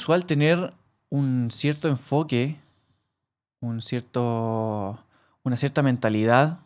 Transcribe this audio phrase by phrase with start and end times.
[0.00, 0.72] Usual tener
[1.10, 2.58] un cierto enfoque,
[3.60, 4.98] un cierto,
[5.42, 6.60] una cierta mentalidad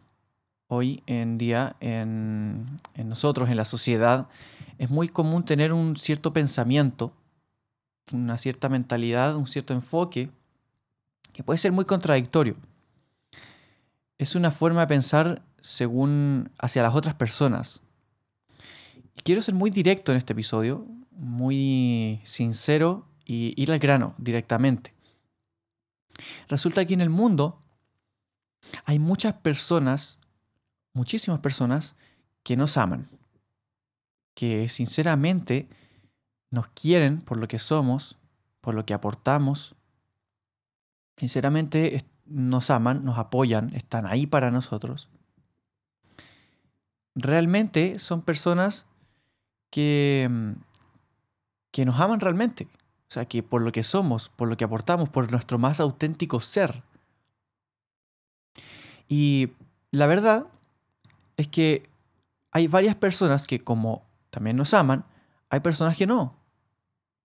[0.69, 4.29] hoy en día en, nosotros, en la sociedad.
[4.79, 7.13] Es muy común tener un cierto pensamiento,
[8.13, 10.31] una cierta mentalidad, un cierto enfoque
[11.33, 12.55] que puede ser muy contradictorio.
[14.17, 17.83] Es una forma de pensar según hacia las otras personas.
[19.25, 24.95] Quiero ser muy directo en este episodio, muy sincero y ir al grano directamente.
[26.49, 27.59] Resulta que en el mundo
[28.85, 30.19] hay muchas personas,
[30.93, 31.97] muchísimas personas,
[32.43, 33.09] que nos aman,
[34.35, 35.69] que sinceramente
[36.51, 38.17] nos quieren por lo que somos,
[38.61, 39.75] por lo que aportamos.
[41.17, 45.09] Sinceramente nos aman, nos apoyan, están ahí para nosotros.
[47.15, 48.87] Realmente son personas
[49.71, 50.53] que, mm,
[51.71, 52.69] que nos aman realmente.
[53.15, 56.41] O sea, que por lo que somos, por lo que aportamos, por nuestro más auténtico
[56.41, 56.83] ser.
[59.09, 59.51] Y
[59.93, 60.49] la verdad
[61.37, 61.89] es que
[62.51, 65.05] hay varias personas que como también nos aman,
[65.49, 66.35] hay personas que no.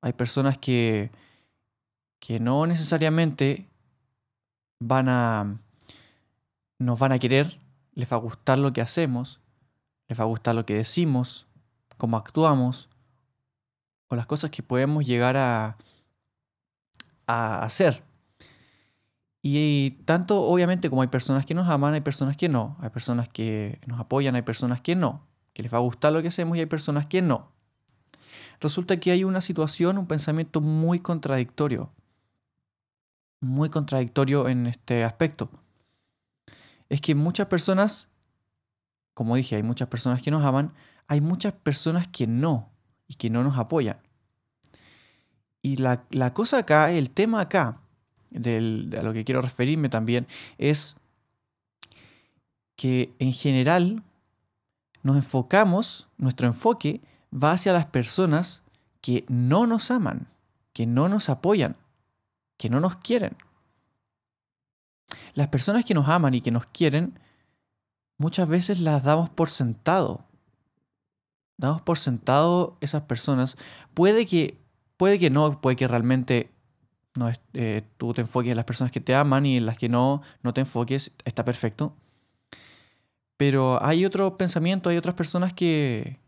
[0.02, 1.10] Hay personas que,
[2.20, 3.66] que no necesariamente
[4.80, 5.58] van a,
[6.78, 7.60] nos van a querer,
[7.96, 9.42] les va a gustar lo que hacemos,
[10.08, 11.48] les va a gustar lo que decimos,
[11.98, 12.90] cómo actuamos,
[14.08, 15.78] o las cosas que podemos llegar a,
[17.30, 18.04] a hacer.
[19.42, 23.30] Y tanto obviamente como hay personas que nos aman, hay personas que no, hay personas
[23.30, 26.58] que nos apoyan, hay personas que no, que les va a gustar lo que hacemos
[26.58, 27.52] y hay personas que no.
[28.60, 31.92] Resulta que hay una situación, un pensamiento muy contradictorio
[33.40, 35.50] muy contradictorio en este aspecto.
[36.90, 38.10] Es que muchas personas,
[39.14, 40.74] como dije, hay muchas personas que nos aman,
[41.08, 42.72] hay muchas personas que no
[43.08, 43.98] y que no nos apoyan.
[45.62, 47.82] Y la, cosa acá, el tema acá,
[48.30, 50.28] de a lo que quiero referirme también,
[50.58, 50.96] es
[52.76, 54.04] que en general
[55.04, 58.64] nos enfocamos, nuestro enfoque va hacia las personas
[59.02, 60.28] que no nos aman,
[60.74, 61.76] que no nos apoyan
[62.60, 63.36] que no nos quieren.
[65.34, 67.18] Las personas que nos aman y que nos quieren,
[68.18, 70.26] muchas veces las damos por sentado.
[71.58, 73.58] Damos por sentado esas personas.
[73.94, 74.58] Puede que,
[75.00, 76.52] puede que no, puede que realmente
[77.16, 79.90] no, eh, tú te enfoques en las personas que te aman y en las que
[79.90, 81.96] no, no te enfoques, está perfecto.
[83.38, 86.20] Pero hay otro pensamiento, hay otras personas que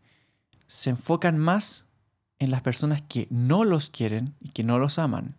[0.66, 1.86] se enfocan más
[2.40, 5.36] en las personas que no los quieren y que no los aman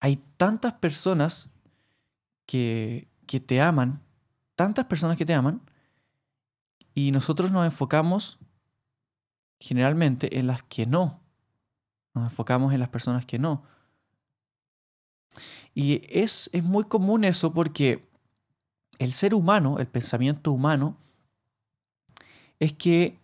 [0.00, 1.50] hay tantas personas
[2.46, 3.08] que,
[3.46, 4.02] te aman,
[4.56, 5.60] tantas personas que te aman,
[6.94, 8.38] y nosotros nos enfocamos
[9.60, 11.20] generalmente en las que no.
[12.14, 13.62] Nos enfocamos en las personas que no.
[15.74, 18.08] Y es, es muy común eso porque
[18.98, 20.96] el ser humano, el pensamiento humano,
[22.58, 23.18] es que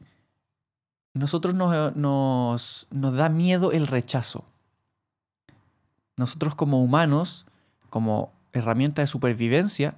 [1.14, 4.44] nosotros nos, nos, nos da miedo el rechazo
[6.16, 7.46] nosotros como humanos,
[7.90, 9.96] como herramienta de supervivencia,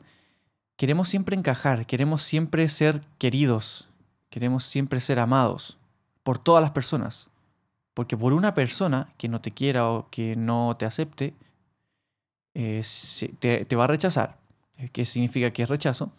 [0.76, 3.88] queremos siempre encajar, queremos siempre ser queridos,
[4.28, 5.78] queremos siempre ser amados
[6.22, 7.28] por todas las personas.
[7.98, 11.34] Porque por una persona que no te quiera o que no te acepte,
[12.54, 12.80] eh,
[13.40, 14.38] te, te va a rechazar.
[14.92, 16.12] ¿Qué significa que es rechazo?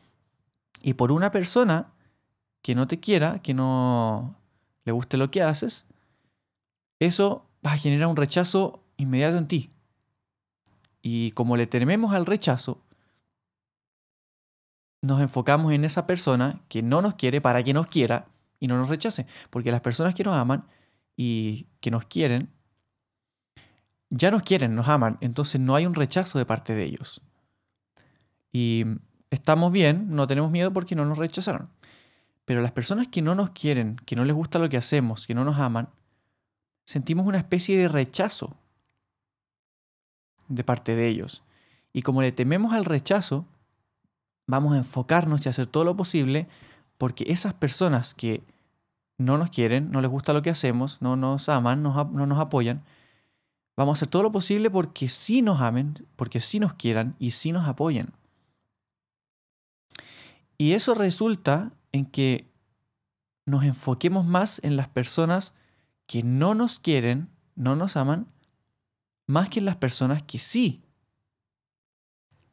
[0.82, 1.94] Y por una persona
[2.62, 4.36] que no te quiera, que no
[4.84, 5.86] le guste lo que haces,
[7.00, 9.70] eso va a generar un rechazo inmediato en ti.
[11.02, 12.82] Y como le tememos al rechazo,
[15.02, 18.28] nos enfocamos en esa persona que no nos quiere para que nos quiera
[18.60, 19.26] y no nos rechace.
[19.50, 20.68] Porque las personas que nos aman
[21.22, 22.50] y que nos quieren,
[24.10, 25.18] ya nos quieren, nos aman.
[25.20, 27.20] Entonces no hay un rechazo de parte de ellos.
[28.54, 28.86] Y
[29.30, 31.68] estamos bien, no tenemos miedo porque no nos rechazaron.
[32.46, 35.36] Pero las personas que no nos quieren, que no les gusta lo que hacemos, que
[35.36, 35.90] no nos aman,
[36.86, 38.56] sentimos una especie de rechazo
[40.48, 41.44] de parte de ellos.
[41.92, 43.46] Y como le tememos al rechazo,
[44.48, 46.48] vamos a enfocarnos y hacer todo lo posible
[46.98, 48.42] porque esas personas que
[49.20, 52.84] no nos quieren, no les gusta lo que hacemos, no nos aman, no nos apoyan,
[53.76, 57.32] vamos a hacer todo lo posible porque sí nos amen, porque sí nos quieran y
[57.32, 58.14] sí nos apoyen.
[60.58, 62.50] Y eso resulta en que
[63.46, 65.54] nos enfoquemos más en las personas
[66.06, 68.28] que no nos quieren, no nos aman,
[69.28, 70.82] más que en las personas que sí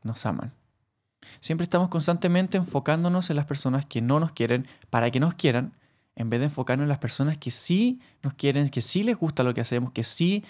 [0.02, 0.52] nos aman.
[1.40, 5.72] Siempre estamos constantemente enfocándonos en las personas que no nos quieren para que nos quieran,
[6.16, 9.42] en vez de enfocarnos en las personas que sí nos quieren, que sí les gusta
[9.42, 10.44] lo que hacemos, que sí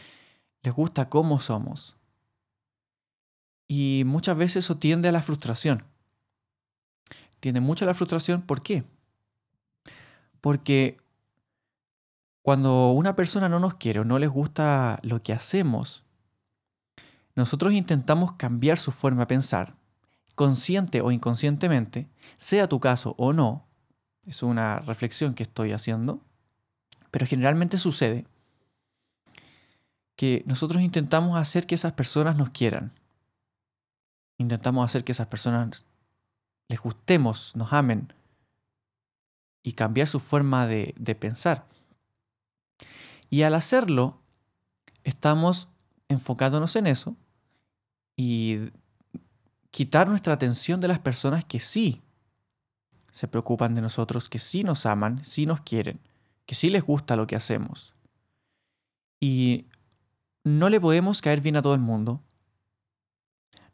[0.63, 1.97] les gusta cómo somos.
[3.69, 5.85] Y muchas veces eso tiende a la frustración.
[7.41, 8.85] Tiende mucho la frustración, ¿por qué?
[10.41, 10.97] Porque
[12.43, 16.05] cuando una persona no nos quiere o no les gusta lo que hacemos,
[17.35, 19.75] nosotros intentamos cambiar su forma de pensar,
[20.37, 23.66] consciente o inconscientemente, sea tu caso o no,
[24.26, 26.20] es una reflexión que estoy haciendo,
[27.11, 28.26] pero generalmente sucede
[30.17, 32.93] que nosotros intentamos hacer que esas personas nos quieran.
[34.38, 35.84] Intentamos hacer que esas personas
[36.69, 38.12] les gustemos, nos amen,
[39.62, 41.67] y cambiar su forma de, pensar.
[43.31, 44.20] Y al hacerlo,
[45.05, 45.69] estamos
[46.08, 47.17] enfocándonos en eso
[48.17, 48.70] y
[49.70, 52.02] quitar nuestra atención de las personas que sí
[53.17, 55.99] se preocupan de nosotros, que sí nos aman, sí nos quieren,
[56.45, 57.95] que sí les gusta lo que hacemos.
[59.21, 59.65] Y
[60.45, 62.21] no le podemos caer bien a todo el mundo.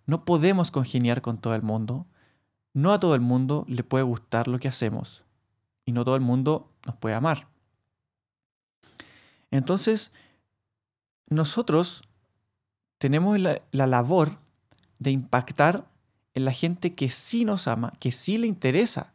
[0.07, 2.07] No podemos congeniar con todo el mundo.
[2.73, 5.25] No a todo el mundo le puede gustar lo que hacemos
[5.85, 7.49] y no todo el mundo nos puede amar.
[9.51, 10.13] Entonces,
[11.29, 12.05] nosotros
[12.99, 14.39] tenemos la, labor
[15.01, 15.91] de impactar
[16.35, 19.13] en la gente que sí nos ama, que sí le interesa,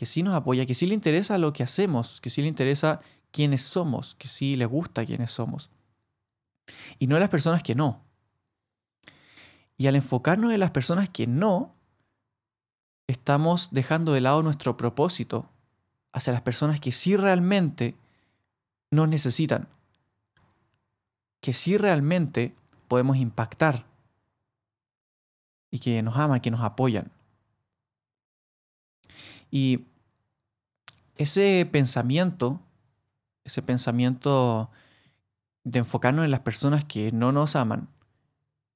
[0.00, 3.02] que sí nos apoya, que sí le interesa lo que hacemos, que sí le interesa
[3.30, 5.68] quiénes somos, que sí le gusta quiénes somos.
[6.98, 8.02] Y no en las personas que no.
[9.76, 11.74] Y al enfocarnos en las personas que no,
[13.08, 15.50] estamos dejando de lado nuestro propósito
[16.14, 17.94] hacia las personas que sí realmente
[18.90, 19.68] nos necesitan,
[21.42, 22.54] que sí realmente
[22.88, 23.84] podemos impactar
[25.70, 27.12] y que nos aman, que nos apoyan.
[29.50, 29.84] Y
[31.20, 32.62] ese pensamiento,
[33.44, 34.70] ese pensamiento
[35.64, 37.90] de enfocarnos en las personas que no nos aman,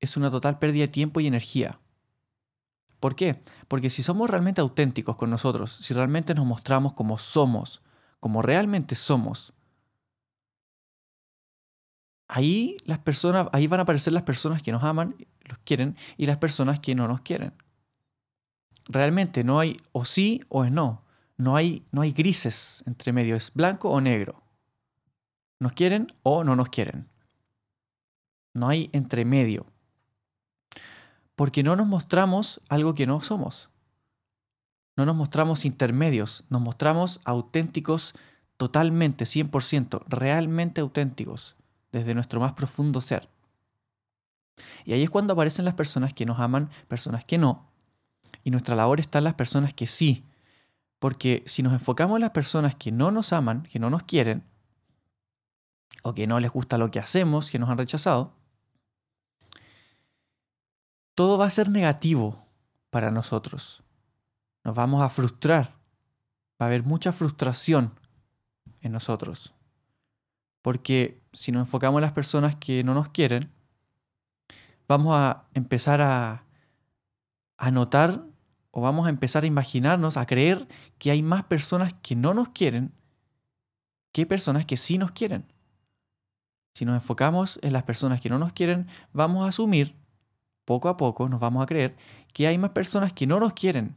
[0.01, 1.81] es una total pérdida de tiempo y energía.
[3.01, 3.43] ¿Por qué?
[3.67, 7.83] Porque si somos realmente auténticos con nosotros, si realmente nos mostramos como somos,
[8.21, 9.55] como realmente somos,
[12.29, 16.27] ahí las personas, ahí van a aparecer las personas que nos aman, los quieren, y
[16.27, 17.55] las personas que no nos quieren.
[18.85, 21.04] Realmente no hay o sí o es no.
[21.37, 24.43] No hay, no hay grises entre medio, es blanco o negro.
[25.59, 27.09] Nos quieren o no nos quieren.
[28.53, 29.67] No hay entre medio
[31.37, 33.71] porque no nos mostramos algo que no somos.
[34.97, 38.15] No nos mostramos intermedios, nos mostramos auténticos
[38.57, 41.57] totalmente, 100%, realmente auténticos,
[41.91, 43.29] desde nuestro más profundo ser.
[44.85, 47.67] Y ahí es cuando aparecen las personas que nos aman, personas que no.
[48.45, 50.25] Y nuestra labor está en las personas que sí.
[51.05, 54.43] Porque si nos enfocamos en las personas que no nos aman, que no nos quieren,
[56.03, 58.33] o que no les gusta lo que hacemos, que nos han rechazado,
[61.15, 62.47] todo va a ser negativo
[62.89, 63.83] para nosotros.
[64.65, 65.77] Nos vamos a frustrar.
[66.59, 67.93] Va a haber mucha frustración
[68.81, 69.53] en nosotros.
[70.63, 73.53] Porque si nos enfocamos en las personas que no nos quieren,
[74.89, 76.47] vamos a empezar a,
[77.59, 78.25] a notar
[78.77, 80.67] o vamos a empezar a imaginarnos, a creer
[80.99, 82.93] que hay más personas que no nos quieren
[84.13, 85.47] que personas que sí nos quieren.
[86.75, 89.97] Si nos enfocamos en las personas que no nos quieren, vamos a asumir
[90.65, 91.97] poco a poco nos vamos a creer
[92.33, 93.95] que hay más personas que no nos quieren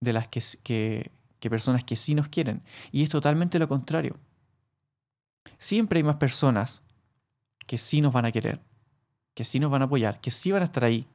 [0.00, 2.62] de las que, que, personas que sí nos quieren.
[2.90, 4.16] Y es totalmente lo contrario.
[5.58, 6.82] Siempre hay más personas
[7.66, 8.62] que sí nos van a querer,
[9.34, 11.06] que sí nos van a apoyar, que sí van a estar ahí,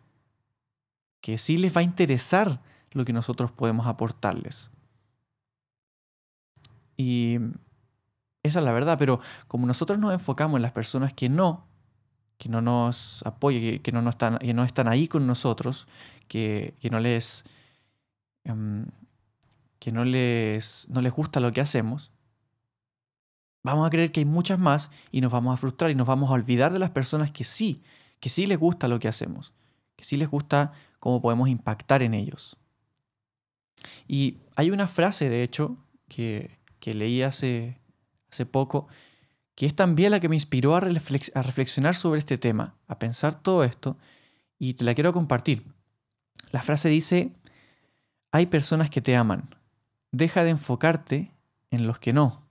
[1.23, 2.59] que sí les va a interesar
[2.91, 4.69] lo que nosotros podemos aportarles.
[6.97, 7.37] Y
[8.43, 11.65] esa es la verdad, pero como nosotros nos enfocamos en las personas que no,
[12.37, 15.87] que no nos apoyen, que, no, están, que no están ahí con nosotros,
[16.27, 17.45] que, no les...
[18.43, 18.85] Em,
[19.79, 22.11] que no les, no les gusta lo que hacemos,
[23.63, 26.29] vamos a creer que hay muchas más y nos vamos a frustrar y nos vamos
[26.29, 27.81] a olvidar de las personas que sí,
[28.19, 29.53] que sí les gusta lo que hacemos,
[29.95, 30.73] que sí les gusta
[31.03, 32.55] cómo podemos impactar en ellos.
[34.07, 35.75] Y hay una frase, de hecho,
[36.07, 37.77] que, que leí hace,
[38.31, 38.88] hace poco,
[39.53, 43.65] que es también la que me inspiró a, reflexionar sobre este tema, a pensar todo
[43.65, 43.98] esto,
[44.57, 45.65] y te la quiero compartir.
[46.51, 47.33] La frase dice,
[48.31, 49.57] hay personas que te aman,
[50.13, 51.33] deja de enfocarte
[51.69, 52.48] en los que no.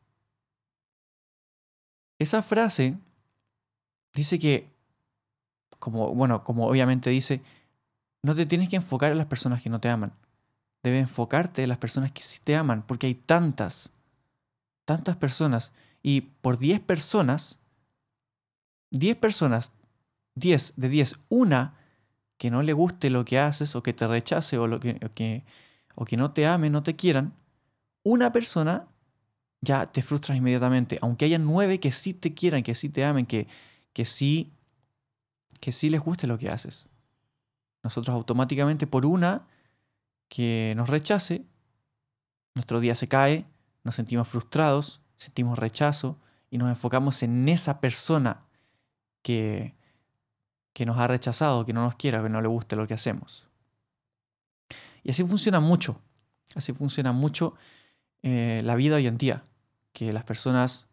[2.18, 2.98] Esa frase
[4.12, 4.68] dice que,
[5.78, 7.40] como, bueno, como obviamente dice,
[8.22, 10.12] no te tienes que enfocar en las personas que no te aman.
[10.82, 13.92] Debes enfocarte en las personas que sí te aman, porque hay tantas,
[14.84, 15.72] tantas personas.
[16.02, 17.58] Y por 10 personas,
[18.90, 19.72] 10 personas,
[20.34, 21.76] 10 de 10, una
[22.38, 24.98] que no le guste lo que haces o que te rechace o, lo que,
[26.16, 27.34] no te ame, no te quieran,
[28.02, 28.88] una persona
[29.60, 30.98] ya te frustras inmediatamente.
[31.02, 33.46] Aunque haya nueve que sí te quieran, que sí te amen, que,
[33.92, 34.52] que, sí,
[35.60, 36.88] que sí les guste lo que haces.
[37.82, 39.46] Nosotros automáticamente por una
[40.28, 41.44] que nos rechace,
[42.54, 43.46] nuestro día se cae,
[43.84, 46.18] nos sentimos frustrados, sentimos rechazo
[46.50, 48.44] y nos enfocamos en esa persona
[49.22, 49.74] que,
[50.72, 53.48] que nos ha rechazado, que no nos quiera, que no le guste lo que hacemos.
[55.02, 56.00] Y así funciona mucho,
[56.54, 57.54] así funciona mucho
[58.22, 59.44] eh, la vida hoy en día,
[59.92, 60.86] que las personas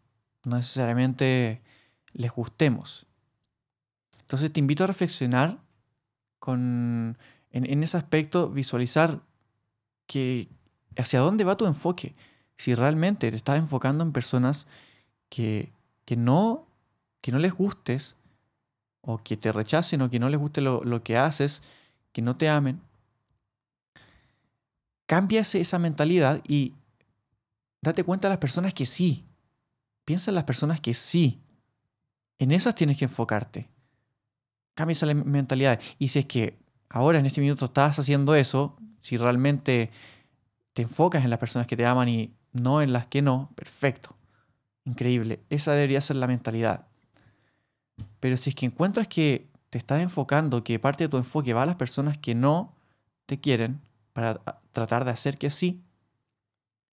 [0.44, 1.62] no necesariamente
[2.12, 3.06] les gustemos.
[4.20, 5.58] Entonces te invito a reflexionar
[6.40, 7.16] con,
[7.52, 9.20] en, ese aspecto, visualizar
[10.06, 10.48] que
[10.96, 12.14] hacia dónde va tu enfoque.
[12.56, 14.66] Si realmente te estás enfocando en personas
[15.28, 15.70] que,
[16.04, 16.66] que, no,
[17.20, 18.16] que no les gustes,
[19.02, 21.62] o que te rechacen, o que no les guste lo, lo que haces,
[22.12, 22.80] que no te amen,
[25.06, 26.74] cambia esa mentalidad y
[27.82, 29.24] date cuenta de las personas que sí.
[30.04, 31.40] Piensa en las personas que sí.
[32.38, 33.68] En esas tienes que enfocarte.
[34.74, 35.80] Cambia esa mentalidad.
[35.98, 36.58] Y si es que
[36.88, 39.90] ahora en este minuto estás haciendo eso, si realmente
[40.72, 44.16] te enfocas en las personas que te aman y no en las que no, perfecto.
[44.84, 45.40] Increíble.
[45.50, 46.86] Esa debería ser la mentalidad.
[48.18, 51.62] Pero si es que encuentras que te estás enfocando, que parte de tu enfoque va
[51.62, 52.74] a las personas que no
[53.26, 53.80] te quieren,
[54.12, 54.40] para
[54.72, 55.82] tratar de hacer que sí,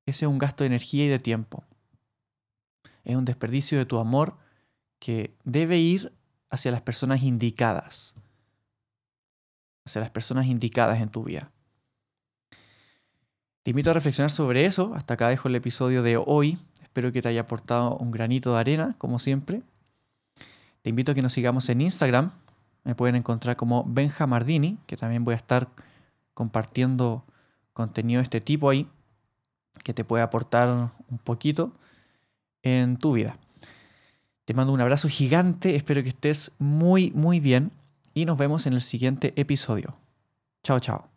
[0.07, 1.65] ese es un gasto de energía y de tiempo.
[3.05, 4.37] Es un desperdicio de tu amor
[4.99, 6.13] que debe ir
[6.53, 8.15] hacia las personas indicadas.
[9.85, 11.51] Hacia las personas indicadas en tu vida.
[13.65, 14.93] Te invito a reflexionar sobre eso.
[14.95, 16.59] Hasta acá dejo el episodio de hoy.
[16.83, 19.63] Espero que te haya aportado un granito de arena, como siempre.
[20.83, 22.33] Te invito a que nos sigamos en Instagram.
[22.85, 25.69] Me pueden encontrar como Benjamardini, que también voy a estar
[26.35, 27.25] compartiendo
[27.73, 28.89] contenido de este tipo ahí
[29.85, 31.73] que te puede aportar un poquito
[32.63, 33.37] en tu vida.
[34.45, 37.71] Te mando un abrazo gigante, espero que estés muy, muy bien
[38.15, 39.97] y nos vemos en el siguiente episodio.
[40.65, 41.12] Chao, chao.